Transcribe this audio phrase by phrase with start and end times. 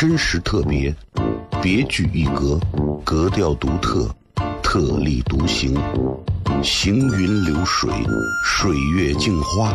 [0.00, 0.94] 真实特别，
[1.60, 2.58] 别具一格，
[3.04, 4.08] 格调独特，
[4.62, 5.78] 特立独行，
[6.62, 7.92] 行云流水，
[8.42, 9.74] 水月镜花，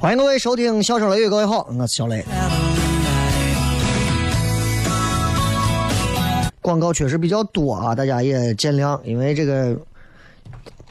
[0.00, 2.24] 欢迎各位收听《笑声雷雨》，各位好，我是小雷。
[6.60, 9.76] 广告确实比较多啊，大家也见谅，因为这个，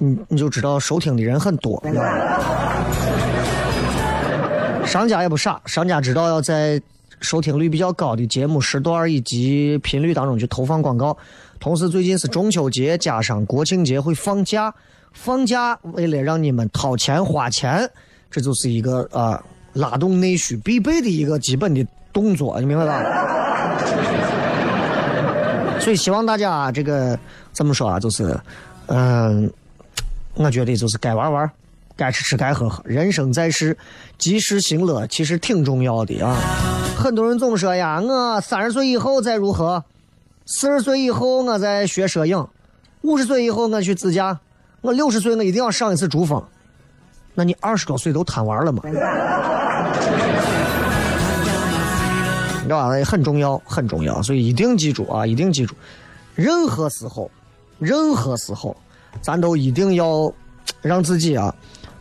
[0.03, 1.79] 你你就知道收听的人很多。
[4.83, 6.81] 商家也不傻，商家知道要在
[7.19, 11.15] 收听率比较高的节目时段以及频率当中去投放广告。
[11.59, 14.73] 同时，最近是中秋节加上国庆节会放假，
[15.13, 17.87] 放假为了让你们掏钱花钱。
[18.31, 19.39] 这就是一个啊，
[19.73, 23.03] 拉动内需必备的一个基本的动作，你明白吧？
[25.79, 27.17] 所以希望大家这个
[27.53, 27.99] 怎么说啊？
[27.99, 28.35] 就是，
[28.87, 29.51] 嗯，
[30.35, 31.51] 我觉得就是该玩玩，
[31.95, 32.81] 该吃吃，该喝喝。
[32.85, 33.77] 人生在世，
[34.17, 36.37] 及时行乐其实挺重要的啊。
[36.97, 39.83] 很多人总说呀，我三十岁以后再如何？
[40.45, 42.47] 四十岁以后我再学摄影，
[43.01, 44.39] 五十岁以后我去自驾，
[44.81, 46.43] 我六十岁我一定要上一次珠峰。
[47.33, 48.81] 那你二十多岁都贪玩了吗？
[48.85, 48.99] 你知
[52.69, 53.03] 道吧？
[53.05, 55.25] 很重要，很重要，所以一定记住啊！
[55.25, 55.75] 一定记住，
[56.35, 57.29] 任何时候，
[57.79, 58.75] 任何时候，
[59.21, 60.31] 咱都一定要
[60.81, 61.53] 让自己啊，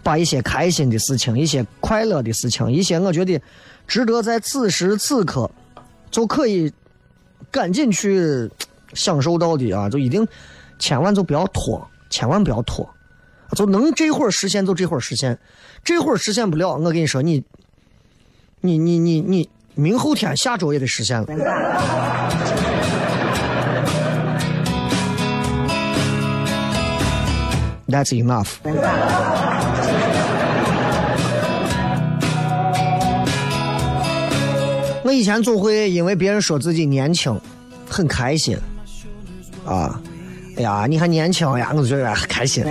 [0.03, 3.41] 把一些开心的事情、一些快乐的事情、一些我觉得
[3.87, 5.51] 值得在此时此刻
[6.11, 6.73] 就可以
[7.51, 8.51] 赶紧去
[8.95, 10.27] 享受到的啊，就一定
[10.79, 12.89] 千万就不要拖，千万不要拖。
[13.57, 15.37] 就能这会儿实现就这会儿实现，
[15.83, 17.43] 这会儿实现不了，我跟你说，你，
[18.61, 21.27] 你你你你，明后天下周也得实现了。
[27.91, 28.51] That's enough。
[35.03, 37.39] 我以前总会因为别人说自己年轻，
[37.89, 38.57] 很开心，
[39.67, 40.01] 啊，
[40.57, 42.65] 哎呀，你还年轻呀，我就觉得开心。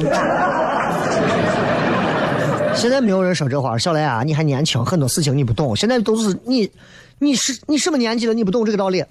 [2.74, 5.75] 现在没有人说这话，小雷啊，你还年轻，很多事情你不懂。
[5.75, 6.71] 现在都是你，
[7.18, 8.33] 你是你什么年纪了？
[8.33, 9.04] 你不懂这个道理。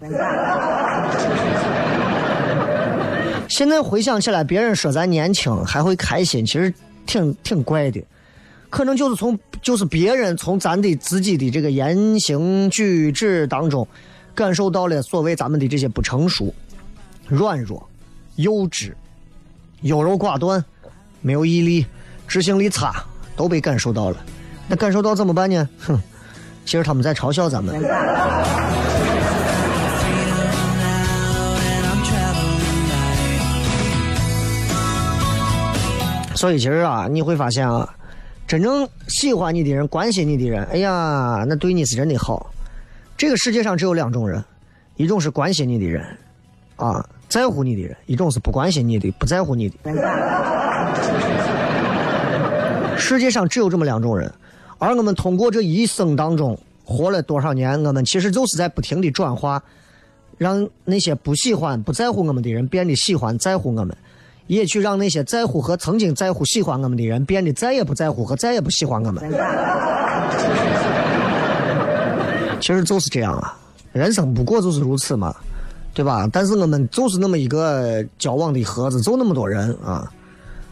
[3.58, 6.72] 现在回想起来，别人说咱年轻还会开心，其实
[7.06, 8.00] 挺挺怪的。
[8.70, 13.84] 可能就是从就是别人从咱的自己的这个言行举止当中，
[14.32, 16.54] 感受到了所谓咱们的这些不成熟、
[17.26, 17.84] 软弱、
[18.36, 18.92] 幼稚、
[19.80, 20.64] 优柔寡断、
[21.20, 21.84] 没有毅力、
[22.28, 22.94] 执行力差。
[23.34, 24.16] 都被感受到了，
[24.68, 25.68] 那感受到怎么办呢？
[25.80, 26.00] 哼，
[26.64, 27.74] 其实他们在嘲笑咱们。
[36.38, 37.92] 所以其实啊，你会发现啊，
[38.46, 42.54] 真正喜欢你的人、关心你的人，哎呀，那对你是真的好。
[43.16, 44.44] 这个世界上只有两种人，
[44.94, 46.06] 一种是关心你的人，
[46.76, 49.76] 啊，在乎你的人；一种是不关心你的、不在乎你的。
[52.96, 54.32] 世界上只有这么两种人，
[54.78, 59.60] 而我们通过这一生当中活了多少年，我们其实就是在不停的转化，
[60.36, 63.96] 让那些不喜欢、不在乎我们的人变得喜欢、在乎我们。
[64.48, 69.22] 也去让那些在乎和曾经在乎、喜欢我们的人变得再也不在乎和再也不喜欢我们。
[72.60, 73.56] 其实就是这样啊，
[73.92, 75.32] 人生不过就是如此嘛，
[75.94, 76.28] 对吧？
[76.32, 80.10] 但是我们就是那么一个交往的盒子，就那么多人啊。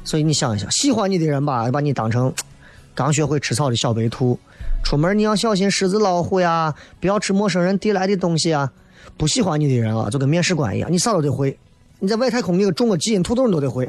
[0.02, 2.32] 所以你想一想，喜欢你的人吧，把你当成
[2.94, 4.38] 刚学会吃草的小白兔，
[4.82, 8.72] 出门你要小心狮子、老虎呀，不要吃陌生人递来的东西啊。
[9.16, 11.56] 不喜欢你的人啊，就跟面试官一样，你啥都得会。
[11.98, 13.86] 你在外太空，你个种个基因土豆你都得会。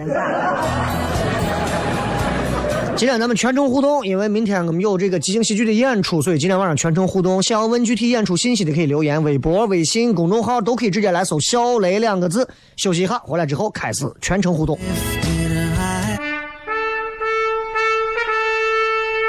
[2.96, 7.44] 今天咱们全程互动，因为明天我们有这个即兴喜剧的演出，所以今天晚上全程互动。
[7.44, 12.48] 想要问具体演出信息的，可以留言微博、微信公众号都可以直接来搜“小雷”两个字。
[12.78, 14.80] 休息一下，回来之后开始全程互动。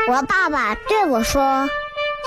[0.09, 1.69] 我爸爸对我说：“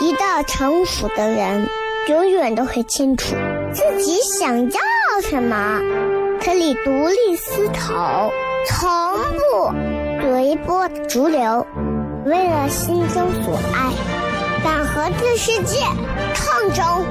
[0.03, 1.65] 一个成熟的人，
[2.09, 3.36] 永远都会清楚
[3.74, 4.80] 自己想要
[5.24, 5.80] 什么。”
[6.43, 8.31] 可以独立思考，
[8.67, 8.89] 从
[9.38, 9.71] 不
[10.21, 11.65] 随波逐流，
[12.25, 13.91] 为了心中所爱，
[14.63, 15.79] 敢和这世界
[16.33, 17.05] 抗争。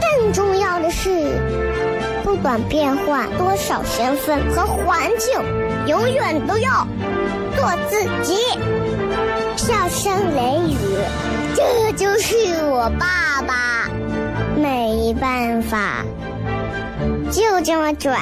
[0.00, 1.40] 更重要的是，
[2.22, 5.32] 不管变换多少身份和环境，
[5.86, 6.86] 永远都要
[7.56, 8.36] 做自己。
[9.56, 10.76] 笑声雷雨，
[11.54, 12.36] 这就是
[12.66, 13.88] 我爸爸。
[14.56, 16.04] 没办法，
[17.30, 18.18] 就这么拽。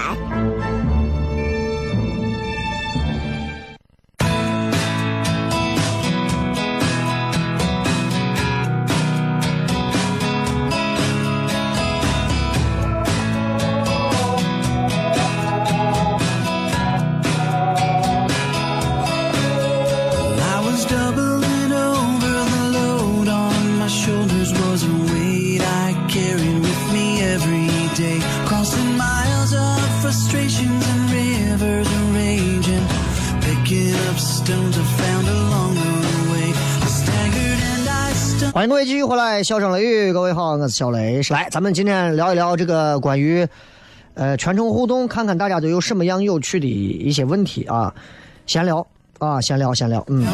[38.63, 41.21] 欢迎各位继续回来，笑声雷雨，各位好，我是小雷。
[41.31, 43.45] 来，咱们今天聊一聊这个关于
[44.15, 47.93] 呃全程互动，看看大家都有什么样有趣的一些问题啊，
[48.47, 48.87] 闲聊
[49.19, 50.25] 啊，闲聊闲聊，嗯，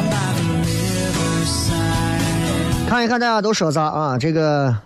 [2.87, 4.15] 看一看大家都说啥啊？
[4.15, 4.77] 这个，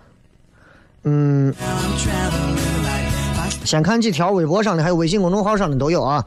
[1.02, 1.54] 嗯，
[3.62, 6.24] 先看几条微博上的，还有微信公众号上的都有啊。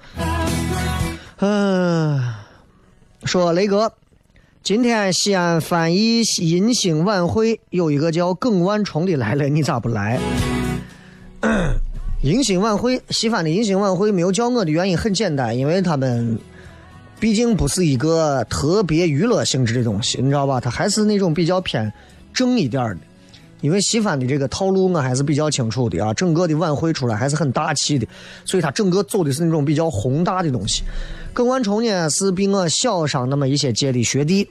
[1.39, 2.21] 嗯，
[3.23, 3.91] 说雷哥。
[4.63, 10.19] 今天西安翻译迎新晚会有一个叫耿万重的来了，你咋不来？
[12.21, 16.37] 迎新晚会，西安的迎新晚会没有叫我的原因很简单，因为他们
[17.19, 20.59] 毕竟不是一个特别娱乐性质的东西，你知道吧？
[20.59, 21.91] 它还是那种比较偏
[22.33, 22.97] 正一点的。
[23.61, 28.07] 因为西方的这个套路我还是比较清楚的啊，整个的晚会出来还是很大气的，
[28.45, 30.83] 所以他整个走的是那种比较宏大的东西。
[31.33, 34.47] 耿万冲呢是比我小上那么一些届的学弟。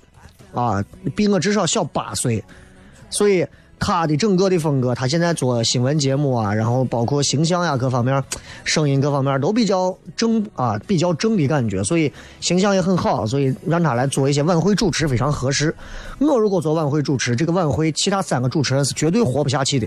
[0.54, 0.82] 啊，
[1.14, 2.42] 比我至少小八岁，
[3.10, 3.46] 所以
[3.78, 8.22] 他的整个的风格，他现在做新闻节目啊，然后包括形象呀各方面，
[8.64, 15.74] 声音各方面都比较正啊，比较正的感觉，所以形象也很好，所以让他来做一些晚会主持非常合适。
[16.18, 19.86] 我如果做晚会主持，这个晚会其他三个主持人是绝对活不下去的。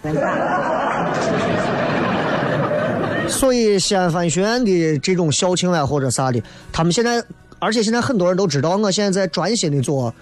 [3.27, 6.41] 所以西安翻学院的这种校庆啊或者啥的，
[6.72, 7.24] 他们现在，
[7.58, 10.13] 而且现在很多人都知道，我现在在专心的做。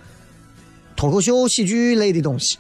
[0.96, 2.58] 脱口秀、喜剧类的东西，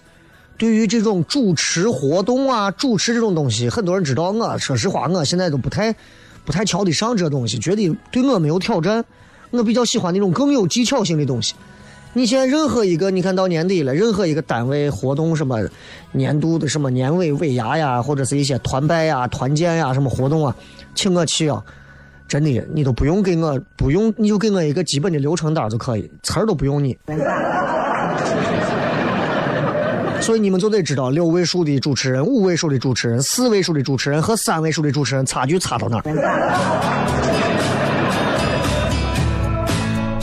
[0.57, 4.57] 对于这种主持活动啊、主持这种东西，很多人知道我。
[4.57, 5.95] 说实话，我现在都不太、
[6.43, 9.05] 不太瞧得上这东西，觉得对我没有挑战。
[9.51, 11.53] 我比较喜欢那种更有技巧性的东西。
[12.13, 15.59] 你现在任何一个，你看到年底了，任何一个单位活动什么
[16.11, 20.55] 年度的什么年尾尾牙呀，或者是一些团拜呀、团建呀什么活动啊，
[20.95, 21.63] 请我去啊，
[22.27, 26.97] 真的，你都不用给我，不用，你就给我一个基本的流程单就可以，词儿都不用你。
[30.27, 36.03] 所以你们就得知道，六位数的主持人、五位数的主持人、四位数的主持人和三位数的主持人差距差到哪儿。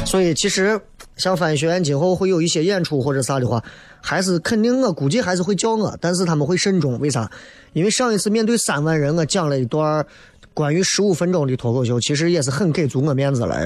[0.04, 0.78] 所以其实
[1.16, 3.64] 像翻译学院今后会有一些演出或者啥的话，
[4.02, 6.99] 还是肯定我估计还是会叫我，但是他们会慎重。
[7.00, 7.30] 为啥？
[7.73, 10.04] 因为上一次面对三万人，我讲了一段
[10.52, 13.56] 关于十五分钟的脱口秀，其实也是很给足我面子了，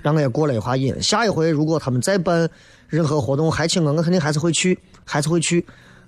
[0.00, 1.02] 让我也过了一下瘾。
[1.02, 2.48] 下一回如果他们再办
[2.86, 5.64] 任何活动还请我，我肯定还是会去，还是会去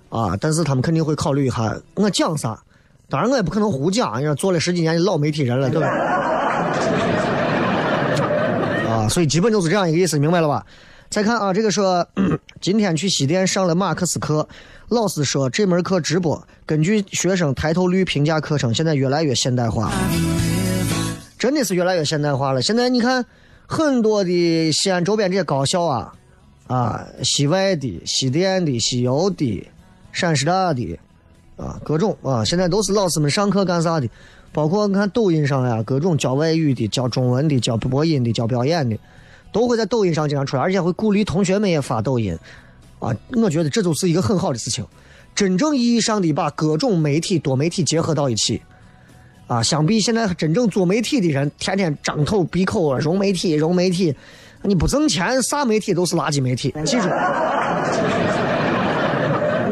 [0.09, 0.35] 啊。
[0.39, 2.59] 但是他们肯定会考虑一下我讲啥。
[3.07, 5.87] 当然我也不可能胡讲，因为做了十几年的老媒体人了，对吧？
[8.89, 10.65] 啊，所以基本就是这样一个意思，明白了吧？
[11.09, 12.05] 再看啊，这个说
[12.59, 14.47] 今天去西电上了马克思课，
[14.89, 19.91] 老师说这门课直播，根据学生抬头率评价课程，现在越来越现代化，
[21.37, 22.61] 真的是越来越现代化了。
[22.61, 23.23] 现在你看
[23.67, 26.11] 很多的西安周边这些高校啊，
[26.67, 29.67] 啊，西外的、西电的、西邮的、
[30.11, 30.97] 陕师大的，
[31.57, 34.09] 啊，各种啊，现在都是老师们上课干啥的？
[34.51, 38.97] 包括你看抖音上呀，各种教外语的、教中文的、教播音的、教表演的。
[39.51, 42.37] 都会在抖音上经常出来，而且会鼓励同学们也发抖音，
[42.99, 44.85] 啊，我觉得这就是一个很好的事情，
[45.33, 48.61] 真正意义上的把各种媒体、多媒体结合到一起，
[49.47, 54.13] 啊，相比现在真正做媒体的人天天张口闭口啊，融媒体、融媒体，
[54.67, 56.73] 你不挣钱，啥媒体都是垃圾媒体。
[56.83, 57.07] 记住，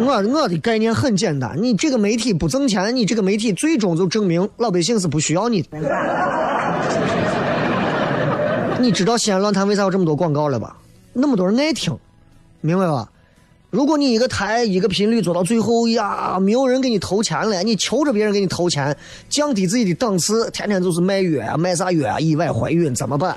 [0.06, 5.70] 我我的概念很简单，你这个媒体不挣钱，你这个媒体最终就证明老百姓是不需要你的。
[8.80, 10.76] 你知道西安论坛为啥有这么多广告了吧？
[11.14, 11.98] 那么多人爱听，
[12.62, 13.10] 明白吧？
[13.70, 18.96] 如果你一个台一个频率做到最后呀，没有人给你投钱了，你求着别人给你投钱，
[19.30, 22.20] 降低自己的档次，天天就是卖药啊，卖啥药啊？
[22.20, 23.36] 意外怀孕怎么办？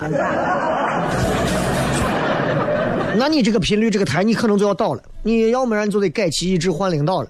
[3.18, 7.28] 那你这个频率这个台你可能就要倒了，你要不然就得改旗易帜换领导了，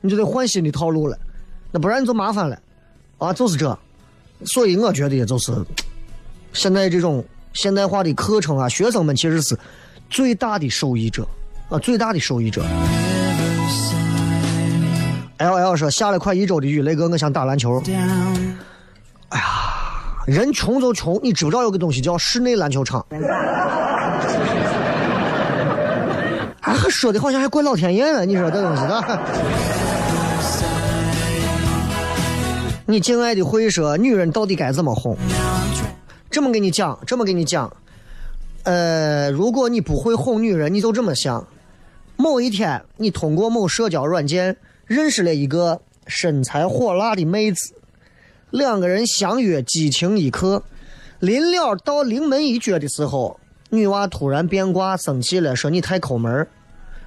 [0.00, 1.18] 你就得换新的套路了，
[1.70, 2.58] 那不然你就麻烦了，
[3.18, 3.78] 啊，就是这，
[4.44, 5.52] 所以我觉得就是
[6.52, 7.24] 现在这种。
[7.54, 9.56] 现代化的课程啊，学生们其实是
[10.10, 11.24] 最大的受益者
[11.68, 12.64] 啊，最大的受益者。
[15.36, 17.80] L L 说下了快一周的雨，雷哥，我想打篮球。
[19.28, 19.44] 哎呀，
[20.26, 23.06] 人穷就穷，你知不知道有个东西叫室内篮球场？
[26.90, 29.20] 说的好像还怪老天爷呢，你说这东西的。
[32.86, 35.16] 你敬爱的会说，女人到底该怎么哄？
[36.30, 37.74] 这么跟你讲，这么跟你讲，
[38.64, 41.46] 呃，如果你不会哄女人，你就这么想：
[42.16, 47.72] 某一天，你通过某社交软件认识了一个身材火辣的妹子，
[48.50, 50.62] 两个人相约激情一刻，
[51.20, 53.40] 临了到临门一脚的时候，
[53.70, 56.46] 女娃突然变卦，生气了，说你太抠门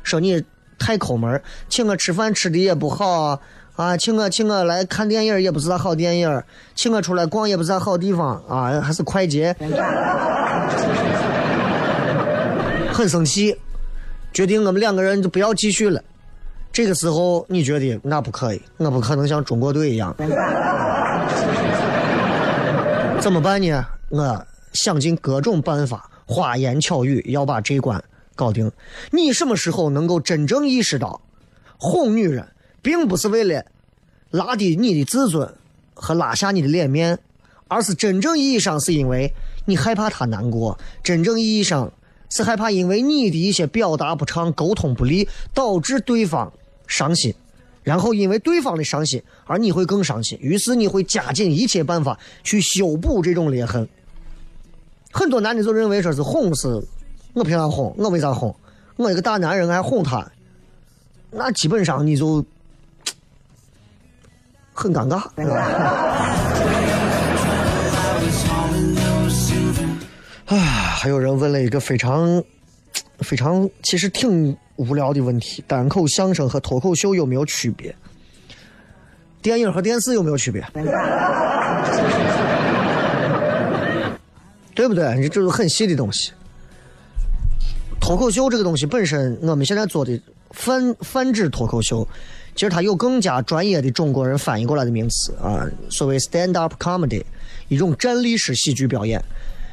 [0.08, 0.42] 说你
[0.80, 3.40] 太抠门请我吃饭吃的也不好。
[3.76, 9.56] 啊，请我请我来看电影也不是啥好电影，请我出来逛也不是啥好地方啊，还是快捷，
[12.92, 13.56] 很生气，
[14.34, 16.02] 决定我们两个人就不要继续了。
[16.72, 20.16] 这个时候你觉得那不可以，我不可能像中国队一样，
[23.20, 23.86] 怎么办呢？
[24.10, 28.04] 我想尽各种办法，花言巧语要把这关
[28.38, 28.72] 搞定。
[29.12, 31.20] 你什么时候能够真正意识到
[31.78, 32.48] 哄女人？
[32.80, 33.66] 并不是为了
[34.30, 35.54] 拉低你的自尊
[35.94, 37.20] 和拉下你的脸面，
[37.68, 39.34] 而是真正意义上是因为
[39.66, 41.92] 你害怕她难过，真正意义上
[42.30, 46.54] 是害怕因为你的一些表达不畅、沟通不利，导致对方
[46.86, 47.34] 伤心，
[47.84, 53.90] 然后因为对方的伤心而你会更伤心，于是你会加紧一切办法去修补这种裂痕。
[55.12, 56.82] 很多男的就认为说是哄是，
[57.38, 57.94] 我凭啥哄？
[58.00, 58.56] 我为啥哄？
[58.96, 60.28] 我一个大男人还哄他？
[61.30, 62.44] 那基本上你就。
[64.74, 65.24] 很尴尬。
[70.46, 72.44] 唉，还有人问了一个非常、
[73.20, 77.96] 非常其实挺无聊的问题：单口相声和脱口秀有没有区别？
[79.44, 80.64] 电影和电视有没有区别？
[84.74, 85.16] 对不对？
[85.20, 86.32] 你这是很细的东西。
[88.08, 90.18] 脱口秀这个东西本身，我们现在做的
[90.52, 92.08] 泛泛指脱口秀。
[92.56, 97.22] 其实它有更加专业的中国人翻译过来的名词啊，所谓 stand up comedy，
[97.68, 99.22] 一种站立式喜剧表演。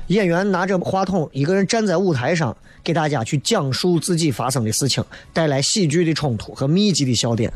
[0.09, 7.53] 演员拿着话筒，一个人站在舞台上，给大家去讲述自己发生的事情，带来喜剧的冲突和密集的笑点。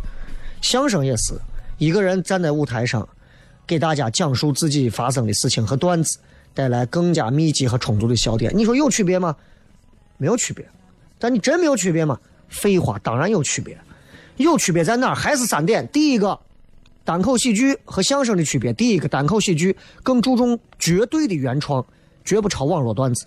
[0.63, 1.35] 相声也是
[1.79, 3.07] 一个人站在舞台上，
[3.67, 6.19] 给大家讲述自己发生的事情和段子，
[6.55, 8.57] 带来更加密集和充足的笑点。
[8.57, 9.35] 你说有区别吗？
[10.19, 10.69] 没有区别。
[11.19, 12.19] 但你真没有区别吗？
[12.49, 13.77] 废话，当然有区别。
[14.37, 15.15] 有区别在哪儿？
[15.15, 15.89] 还是三点。
[15.89, 16.39] 第一个，
[17.05, 18.73] 单口喜剧和相声的区别。
[18.73, 21.85] 第一个，单口喜剧更注重绝对的原创，
[22.25, 23.27] 绝不抄网络段子。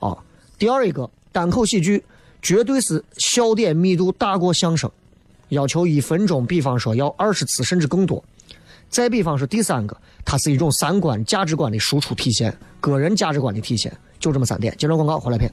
[0.00, 0.18] 啊，
[0.58, 2.04] 第二一个，单口喜剧
[2.42, 4.90] 绝对是笑点密度大过相声，
[5.50, 8.22] 要求一分钟，比方说要二十次甚至更多。
[8.90, 14.74] 再比方说第三个，它是一种三观、价值观的输出体现，个人价值观的体现，就这么三点。
[14.76, 15.52] 接着广告，回来片。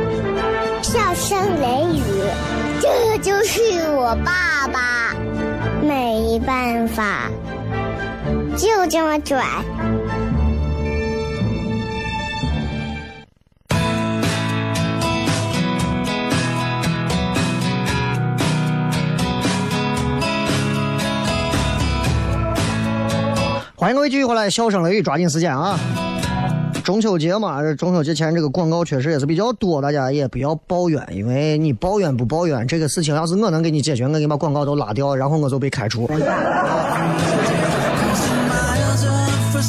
[0.81, 2.01] 笑声雷雨，
[2.81, 3.61] 这就是
[3.91, 5.15] 我爸爸，
[5.83, 7.29] 没办法，
[8.57, 9.45] 就这么拽。
[23.75, 25.79] 欢迎各位继续回来，笑声雷雨，抓紧时间啊！
[26.83, 36.09] 中秋节嘛，这中秋节前这个广告确实也是比较多，大家也不要抱怨，因为你抱怨不抱怨这个事情，要是我能给你解决，我给你把广告都拉掉，然后我就被开除。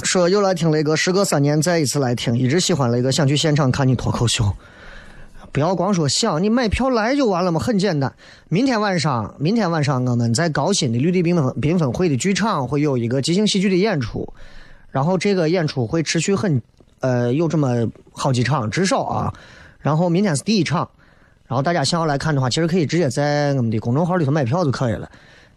[0.04, 4.44] 说又来听雷哥，时隔三年再一次来听，一直喜欢雷哥，想去现场看你脱口秀。
[5.52, 8.10] 不要光说想，你买票来就完了嘛，很简单。
[8.48, 14.32] 明天晚上，明天晚上我们在高新的绿地缤纷缤纷汇的剧场会有一个即兴喜剧的演出，
[14.90, 16.60] 然后这个演出会持续很。
[17.02, 19.32] 呃，有这么好几场，至少啊。
[19.80, 20.88] 然后明天是第一场，
[21.46, 25.10] 然后大家想要来看的话，其实可以直接在我们的公众号里头买票就可以了。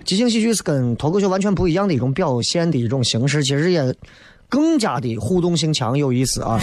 [0.04, 3.96] 即兴喜剧是跟脱口秀完全不一样的一种表现的一种形式，其实也
[4.50, 6.60] 更加的互动性强，有意思啊。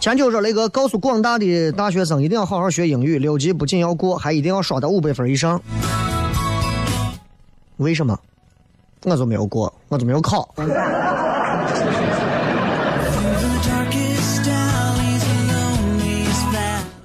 [0.00, 5.60] 前秋说雷哥告诉广大的大学生，一定要好好学英语，六级不仅要过，还一定要刷到五百分以上。
[7.78, 8.18] 为什么？
[9.04, 10.48] 我就没有过，我就没有考。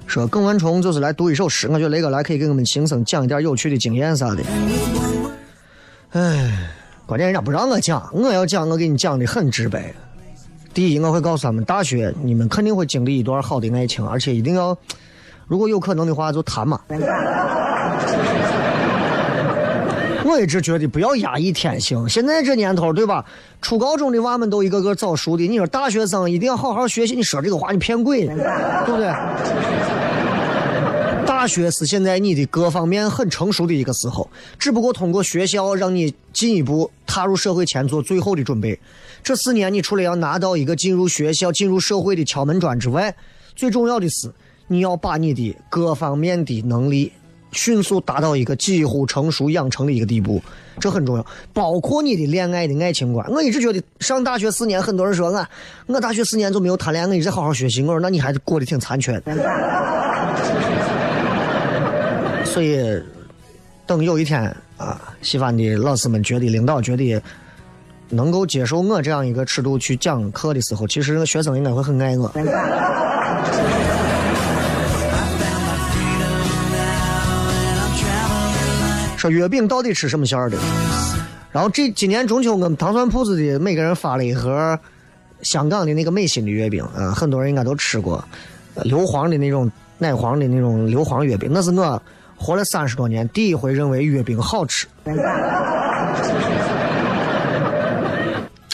[0.06, 4.42] 说耿文虫就是来读一首诗，我觉得雷哥来可以给我们轻松讲一点有趣的经验啥的。
[6.10, 6.68] 唉，
[7.06, 9.94] 关键人家不让我讲，我要讲，我给你讲的很直白。
[10.74, 14.76] 第一，我会告诉他们，大学你们肯定会经历一段好的爱情，而且一定要，
[15.46, 16.80] 如果有可能的话就谈嘛。
[20.30, 22.08] 我一直觉得不要压抑天性。
[22.08, 23.24] 现在这年头，对吧？
[23.60, 25.46] 初高中的娃们都一个个早熟的。
[25.46, 29.12] 你说大学生一定要好好学习，你说这个话你骗鬼，对不对？
[31.26, 38.78] 大学是现在你的各方面很成熟的一个时候，只不过通过学校让你进一步踏入社会前做最后的准备。
[39.22, 43.14] 这四年你除了要拿到一个进入学校、进入社会的敲门砖之外，
[43.56, 44.30] 最重要的是
[44.68, 47.12] 你要把你的各方面的能力。
[47.52, 50.42] 迅速达到一个几乎成熟养成的一个地步，
[50.78, 51.26] 这很重要。
[51.52, 53.28] 包括你的恋爱的爱情观。
[53.30, 55.46] 我一直觉得上大学四年，很多人说我，
[55.86, 57.82] 我大学四年就没有谈恋爱，我一直好好学习。
[57.82, 59.20] 我说那你还过得挺残缺。
[62.44, 63.00] 所以，
[63.86, 64.42] 等有一天
[64.76, 67.20] 啊，西方的老师们觉得，领导觉得
[68.08, 72.30] 能够接受我这样一个尺度去讲课的时候，其实学生应该会很爱我。
[79.20, 80.56] 说月饼到底吃什么馅儿的？
[81.52, 84.78] 然后这今年中秋，我们糖蒜铺子的每个人发了一盒
[85.42, 88.24] 香港的那个美心的月饼啊，很多人应该都吃过，
[88.84, 92.02] 硫磺的那种奶黄的那种硫磺月饼，那是我
[92.34, 94.86] 活了三十多年第一回认为月饼好吃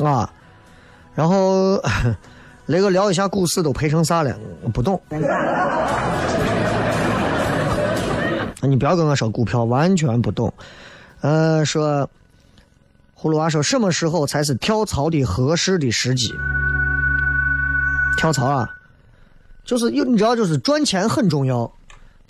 [0.05, 0.31] 啊。
[1.17, 1.83] 然后
[2.67, 4.33] 那个聊一下股市都赔成啥了？
[4.73, 5.03] 不懂。
[8.67, 10.53] 你不要跟我说股票，完全不懂。
[11.21, 12.09] 呃，说
[13.19, 16.31] 葫芦娃说什么时候才是跳槽的合适的时机？
[18.19, 18.69] 跳槽啊，
[19.65, 21.71] 就是有你知道，就是赚钱很重要，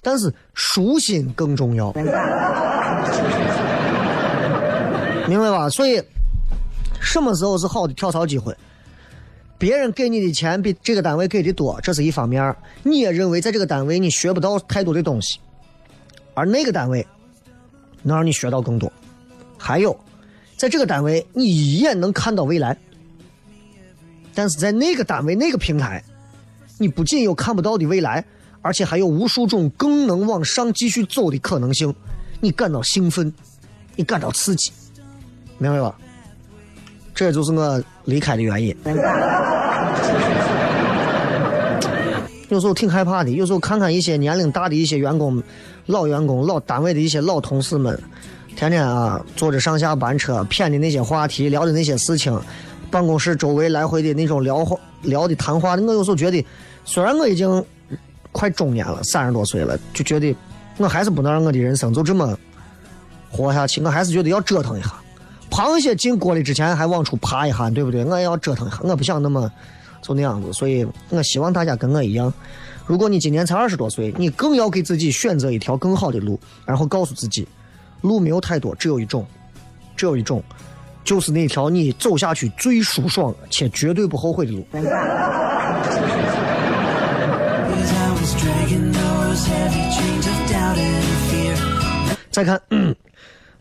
[0.03, 2.05] 但是舒心更重要，明
[5.41, 5.69] 白吧？
[5.69, 6.03] 所以
[7.01, 8.57] 什么时候是好的跳槽机会？
[9.59, 15.41] 别人给你的钱比这个单位给的多，这是一方面，你也认为在这个单位你学不到太多的东西。
[16.37, 17.05] 而那个单位
[18.03, 18.93] 能让你学到更多，
[19.57, 19.99] 还有，
[20.55, 22.77] 在这个单位你一眼能看到未来，
[24.35, 26.05] 但是在那个单位那个平台，
[26.77, 28.23] 你不仅有看不到的未来，
[28.61, 31.95] 而且还有无数种更能往上继续走的可能性，
[32.41, 33.33] 你感到兴奋，
[33.95, 34.71] 你感到刺激，
[35.57, 35.97] 明白吧？
[37.15, 38.77] 这就是我离开的原因。
[42.57, 43.31] 有时候挺害怕的。
[43.31, 45.43] 有时候看看一些年龄大的一些员工、
[45.85, 48.03] 老员工、老单位的一些老同事们，
[48.57, 52.41] 天天啊坐着上下班车，谝的那些话题，聊的那些事情，
[52.91, 56.43] 办公室周围来回的那种聊话、聊的谈话，我有时候觉得，
[56.87, 57.63] 虽然我已经
[58.33, 60.35] 快中年了，三十多岁了，就觉得
[60.79, 62.35] 我还是不能让我的人生就这么
[63.31, 64.95] 活下去，我还是觉得要折腾一下。
[65.51, 68.03] 螃蟹进锅里之前还往出爬一下，对不对？
[68.03, 69.53] 我也要折腾一下，我不想那么
[70.07, 70.53] 就那样子。
[70.53, 72.33] 所以我希望大家跟我一样，
[72.87, 77.47] 如果你今年才二十多岁，你更要给自己选择一条更好的路，然后告诉自己，
[78.03, 79.27] 路没有太多，只有一种，
[79.97, 80.43] 只有一种，
[81.03, 84.65] 就是那条你走下去最舒爽且绝对不后悔的路。
[92.31, 92.61] 再看。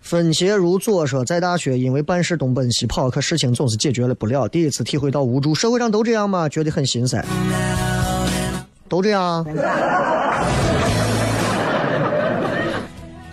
[0.06, 4.48] 分鞋如左说，在大学因为办事东奔西跑，可事情总是解决了不了。
[4.48, 6.48] 第一次体会到无助，社会上都这样吗？
[6.48, 7.26] 觉得很心塞。
[8.88, 9.44] 都这样。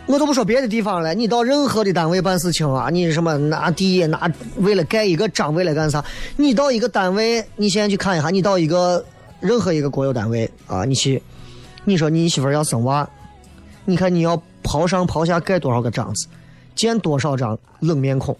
[0.06, 6.02] 我都不说别的地方了，你到任何的单位办事情啊，你什么拿地拿为了盖一个章，为了干啥？
[6.38, 9.04] 你到一个单位，你现在去看一下，你到一个
[9.40, 11.22] 任何一个国有单位啊，你去，
[11.84, 13.06] 你说你媳妇要生娃，
[13.84, 16.26] 你看你要刨上刨下盖多少个章子？
[16.82, 18.36] 见多少张冷面孔？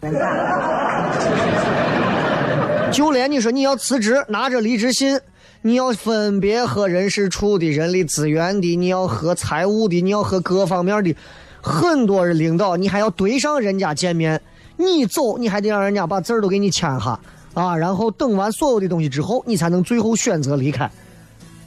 [2.91, 5.17] 就连你说你要辞职，拿着离职信，
[5.61, 11.15] 你要分别和人事处的、人力资源的，你要和财务的，你要和各方面的
[11.61, 14.41] 很多人领导，你还要对上人家见面。
[14.77, 17.17] 你走，你还得让人家把字儿都给你签下
[17.55, 20.91] 啊，然后等完所有的东西之后，你才能最后选择离开，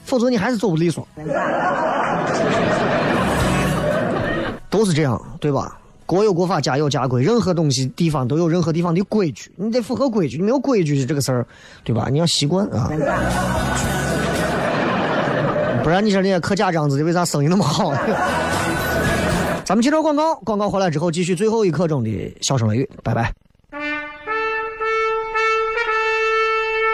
[0.04, 1.08] 否则你还是走不利索。
[4.70, 5.78] 都是这样，对吧？
[6.06, 11.46] 国有国法，家有家规，任何东西地方都有任何地方的规矩，你得符合规矩，你没有规矩这个事儿，
[11.84, 12.08] 对吧？
[12.12, 12.90] 你要习惯啊，
[15.84, 17.92] 不然你说那些刻假章子的为啥生意那么好？
[19.66, 23.34] 咱们接着广告，广告回来之后继续最后一刻钟的笑声雷雨，拜拜。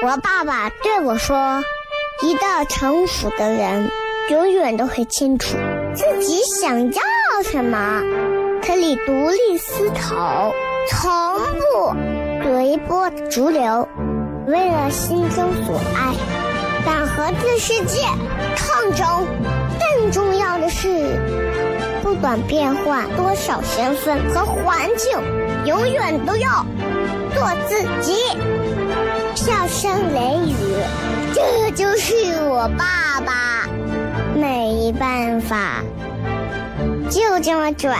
[0.03, 1.61] 我爸爸对我说
[2.23, 3.91] ：“一个成熟的人，
[4.29, 5.57] 永远都会清楚
[5.93, 7.01] 自己想要
[7.43, 8.01] 什么。”
[8.65, 10.53] 可以独立思考，
[10.89, 11.11] 从
[11.57, 11.95] 不
[12.43, 13.87] 随波逐流，
[14.47, 16.13] 为了心中所爱，
[16.85, 18.01] 敢和这世界
[18.55, 19.27] 抗争。
[19.79, 21.19] 更重要的是，
[22.01, 25.11] 不管变换多少身份和环境，
[25.65, 26.65] 永远都要
[27.33, 28.15] 做自己。
[29.35, 30.53] 笑声雷雨，
[31.33, 32.13] 这就是
[32.49, 33.67] 我爸爸。
[34.35, 35.83] 没办法，
[37.11, 37.97] 就这么拽。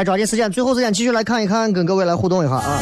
[0.00, 2.80] 来抓紧时间，最后时间继续来看一看，跟各位来互动一下啊。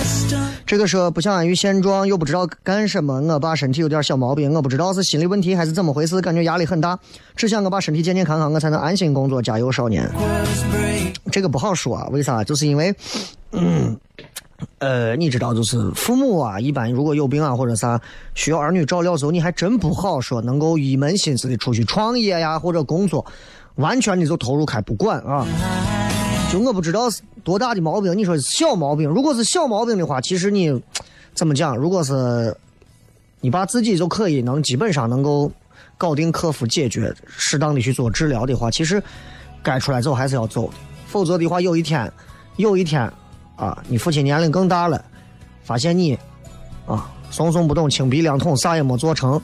[0.64, 3.20] 这个说不想安于现状，又不知道干什么。
[3.22, 6.96] 我爸身体有点小毛病，我不知道是心理问题还是怎么回事，感觉压力很大。
[7.34, 9.42] 只想我爸身体健健康康，我才能安心工作。
[9.42, 10.08] 加油，少年。
[11.32, 12.44] 这个不好说啊，为啥？
[12.44, 12.94] 就是因为，
[13.50, 13.96] 嗯，
[14.78, 18.00] 呃，你知道，就是父母啊，一般如果有病啊或者啥
[18.36, 23.26] 需要儿女照料的时候，你还真不好说能够一门心思的出去创业呀或者工作，
[23.74, 25.44] 完全的就投入开不管啊。
[26.50, 30.82] 就我不知道是多大的毛病，你说小毛病，如果是小毛病的话，其实你
[31.34, 31.76] 怎么讲？
[31.76, 32.56] 如果是
[33.40, 35.52] 你把自己就可以能基本上能够
[35.98, 39.02] 搞定、克服、解决，适当的去做治疗的话，其实
[39.62, 40.74] 该出来走还是要走的。
[41.06, 42.10] 否则的话，有一天，
[42.56, 43.02] 有一天
[43.56, 45.04] 啊，你父亲年龄更大了，
[45.62, 46.18] 发现你
[46.86, 49.38] 啊怂怂不懂、轻鼻两桶，啥也没做成。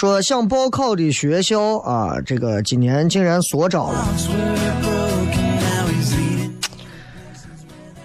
[0.00, 4.08] 说想报考的学校啊，这个今年竟然缩招了。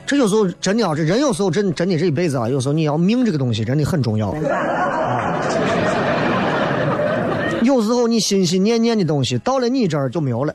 [0.06, 4.32] 这有时候真的啊，这人有时候真真的这一辈子啊，有时候你要命这个东西真的很重要。
[4.32, 5.40] 啊、
[7.62, 10.54] 有时候你心心念念的东西，到了你这儿就没有了。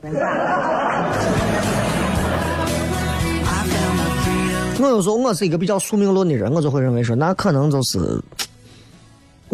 [4.79, 7.97] 我有时候我是一个比较宿命论的人，我就会认为说，那可能就是。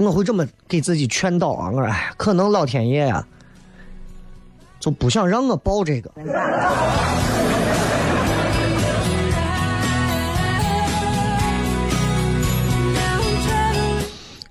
[0.05, 1.71] 我会这么给自己劝导啊！
[1.71, 3.25] 我说，哎，可能老天爷呀，
[4.79, 6.11] 就不想让我报这个。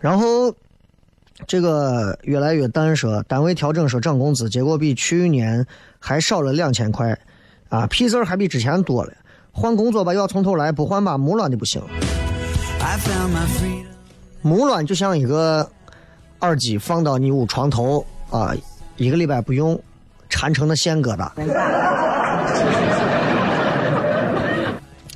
[0.00, 0.52] 然后
[1.46, 5.64] 这个越来越淡说，单位调整说涨工资，结果比去年
[6.00, 7.16] 还少了两千块，
[7.68, 9.12] 啊，屁事还比之前多了。
[9.52, 11.80] 换工作吧，又要从头来，不换吧，木乱的不行。
[12.80, 13.46] I found my
[14.46, 15.68] 木卵就像一个
[16.38, 18.54] 耳机放到你屋床头啊，
[18.96, 19.76] 一个礼拜不用，
[20.28, 21.28] 缠成的线疙瘩。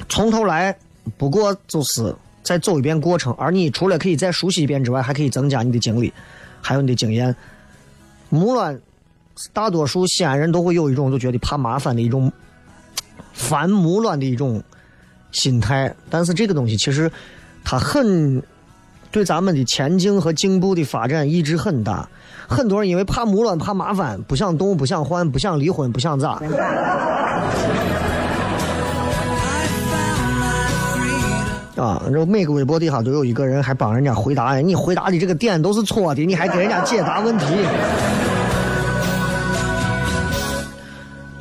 [0.08, 0.76] 从头来，
[1.16, 2.12] 不过就是
[2.42, 6.12] 再走一遍过程，而你除了可以再熟悉一遍之外，还可以增加你的经历，
[6.60, 7.32] 还有你的经验。
[8.30, 8.80] 木卵，
[9.52, 12.32] 大多数西安人都会有一种就觉得怕麻烦的一种。
[13.32, 14.60] 烦木卵的一种
[15.30, 17.10] 心态，但是这个东西其实
[17.64, 18.42] 它很
[19.10, 22.08] 对咱们的前进和进步的发展意志很大。
[22.48, 26.40] 很多人因为怕磨乱、怕麻烦，不想动、不想换、不想离婚、不想咋。
[31.76, 37.46] 啊，然后每个微博底下都有一个人还帮人家回答，你回答的这个点都是错的，你还给人家解答问题。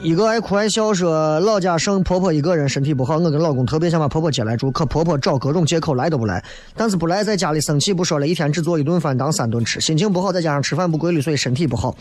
[0.01, 6.41] 一个爱哭爱笑说老家剩婆婆一个人身体不好，我跟老公特别想把婆婆接来住，可婆婆找各种借口来都不来。
[6.73, 11.93] 但是不来在家里生气不说了，一天只做一顿饭当三顿吃，心情不好再加上吃饭不规律，所以身体不好。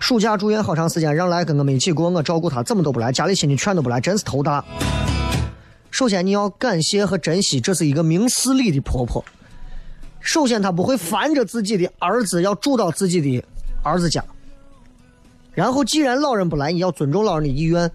[0.00, 4.64] 暑假住院好长时间，让来跟我们一起过，我照顾她怎么都不来，家里亲戚劝都不来，真是头大。
[5.92, 9.24] 首先你要感谢和珍惜，这是一个明事理的婆婆。
[10.18, 13.44] 首先她不会烦着自己的儿子要住到自己的
[13.84, 14.24] 儿子家。
[15.58, 17.90] 然后，既然老人不来，你要尊重老人的意愿。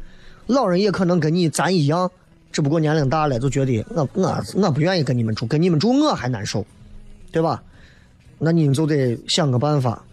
[0.47, 2.12] 老人也可能跟你咱一样，
[2.52, 6.65] 只不过年龄大了，就觉得我我我不愿意跟你们住，跟你们住我还难受，
[7.32, 7.63] 对吧？
[8.38, 10.04] 那你们就得想个办法，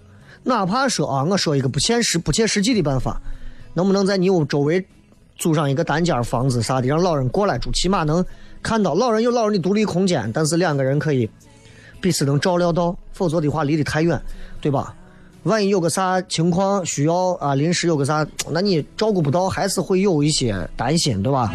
[0.45, 3.21] 哪怕说啊，我说一个不现实、不切实际的办法，
[3.75, 4.87] 能不能在你屋周围
[5.37, 8.25] 租上一个单间房子啥的，让老人过来住，起码能
[8.63, 11.29] 看到老人有老人的独立空间，但是两个人可以
[12.01, 14.23] 彼此能照料到，否则的话离得太远，
[14.61, 14.95] 对吧？
[15.44, 21.53] 万一有个啥情况需要啊，临时有个啥， 那你照顾不到，还是会有一些担心，对吧？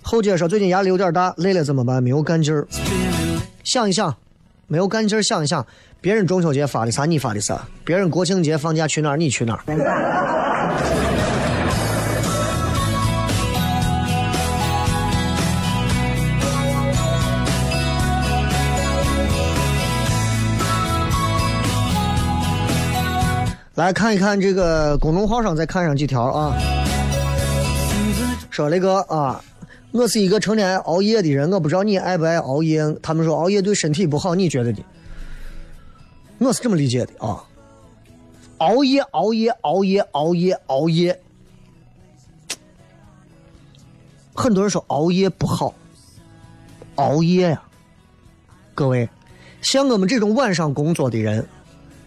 [0.00, 2.02] 后姐说最近压力有点大，累了怎么办？
[2.02, 2.66] 没有干劲儿。
[3.62, 4.14] 想一想，
[4.68, 5.66] 没有干劲儿，想一想，
[6.00, 7.66] 别人中秋节发的啥，你发的啥？
[7.84, 11.03] 别人国庆节放假去哪儿，你去哪儿？
[23.74, 26.56] 来看一看这个公众号上再看上几条啊。
[28.48, 29.42] 说那个啊，
[29.90, 32.84] 我是一个成天熬夜的人，我不知道你爱不爱熬夜。
[33.02, 34.78] 他们说熬夜对身体不好，你觉得呢？
[36.38, 37.42] 我是这么理解的啊。
[38.58, 41.20] 熬夜，熬夜，熬夜，熬夜，熬夜。
[44.34, 45.74] 很多人说熬夜不好，
[46.94, 47.62] 熬夜呀，
[48.72, 49.08] 各位，
[49.62, 51.44] 像我们这种晚上工作的人。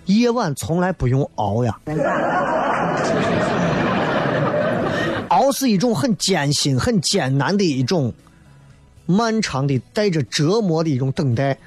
[0.08, 1.80] 夜晚从来不用熬呀，
[5.28, 8.14] 熬是一种很艰辛、很艰难的一种
[9.06, 11.58] 漫长的、带着折磨的一种等待，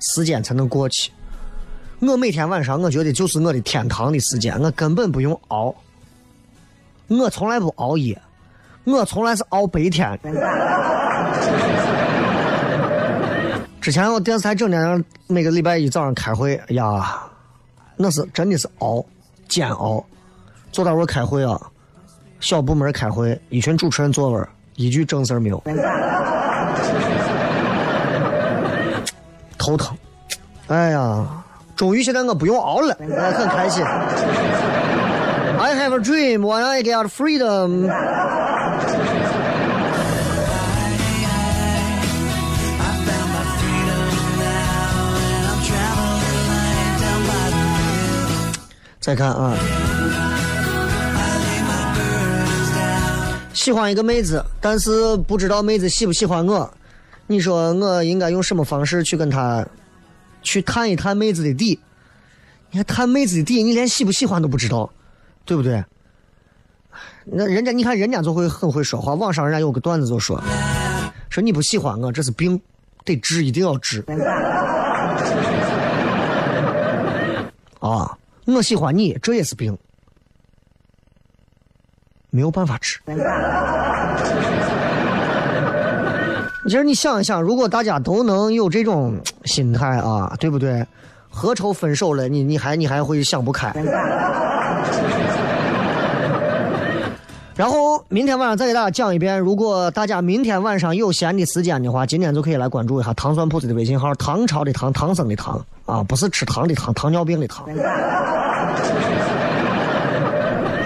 [0.00, 1.12] 时间才能过去。
[2.00, 5.74] 我每天晚上，我觉得就是我的天堂的时间，我根本不用熬。
[7.08, 8.18] 我从来不熬夜，
[8.84, 10.18] 我从来是熬白天。
[13.80, 17.26] 之前我电视台整天每个礼拜一早上开会，呀。
[18.02, 19.04] 那是真的是熬，
[19.46, 20.02] 煎熬，
[20.72, 21.60] 坐到我开会啊，
[22.40, 25.62] 小部门开会，一群主持人坐那儿，一句正事儿没有，
[29.58, 29.94] 头疼。
[30.68, 31.44] 哎呀，
[31.76, 33.84] 终于现在我不用熬了，我很开心。
[35.58, 37.86] I have a dream when I get freedom.
[49.10, 49.56] 再看啊，
[53.52, 56.72] 喜欢一个妹子，但是不知道妹子喜不喜欢我。
[57.26, 59.66] 你说我应该用什么方式去跟她
[60.42, 61.80] 去探一探妹子的底？
[62.70, 64.88] 你看探妹子的底，你连喜不喜欢都不知道，
[65.44, 65.84] 对不对？
[67.24, 69.14] 那人家你看人家就会很会说话。
[69.14, 70.40] 网上人家有个段子就说，
[71.30, 72.62] 说你不喜欢我这是病，
[73.04, 74.04] 得治，一定要治。
[77.80, 78.16] 啊。
[78.54, 79.76] 我喜欢你，这也是病，
[82.30, 83.00] 没有办法治。
[86.64, 90.86] 其实你想一想，如果大家都能有这种心态啊，对不对？
[91.28, 92.28] 何愁分手了？
[92.28, 93.72] 你你还你还会想不开？
[97.60, 107.66] 然后明天晚上再给大家讲一遍，如果大家明天晚上有闲的时间的话，今天就可以来关注一下糖蒜铺子的微信号，唐朝的唐，唐僧的唐啊，不是吃糖的糖，糖尿病的糖。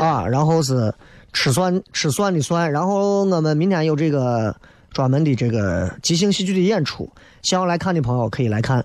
[0.01, 0.93] 啊，然后是
[1.33, 4.53] 吃蒜吃蒜的蒜，然后我们明天有这个
[4.91, 7.09] 专门的这个即兴喜剧的演出，
[7.43, 8.85] 想要来看的朋友可以来看，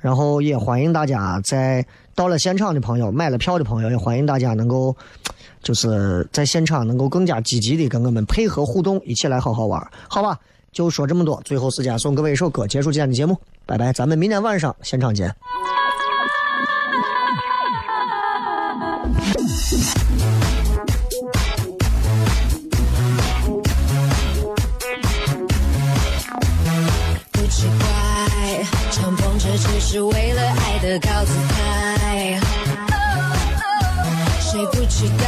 [0.00, 1.84] 然后也欢迎大家在
[2.14, 4.96] 到了现场的朋友，买了票的朋友也欢迎大家能够
[5.62, 10.38] 就是在现场能够更加积极的跟我们配合互动，一起来好好玩，好吧？
[10.72, 13.36] 就说这么多，最后时间送各位一首歌，结束今天的节目，
[13.66, 15.34] 拜拜，咱们明天晚上现场见。
[29.92, 32.38] 是为了爱的高姿态，
[34.38, 35.26] 谁不期待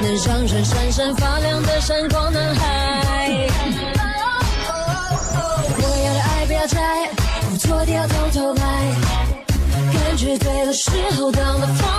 [0.00, 3.48] 能上升闪闪发亮的闪光男孩？
[5.76, 7.10] 我要的爱不要拆，
[7.50, 8.62] 不错的要从头来，
[9.92, 11.97] 感觉对了时候，到了放。